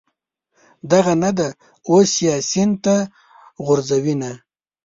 دغه 0.91 1.13
نه 1.23 1.31
ده، 1.37 1.47
اوس 1.89 2.11
یې 2.25 2.35
سین 2.49 2.71
ته 2.83 2.95
غورځوینه. 3.65 4.31